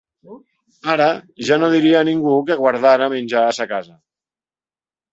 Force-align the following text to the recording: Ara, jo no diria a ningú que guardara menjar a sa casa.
Ara, 0.93 1.05
jo 1.51 1.59
no 1.61 1.69
diria 1.75 2.01
a 2.01 2.07
ningú 2.09 2.35
que 2.49 2.59
guardara 2.65 3.13
menjar 3.17 3.47
a 3.53 3.57
sa 3.63 3.71
casa. 3.77 3.99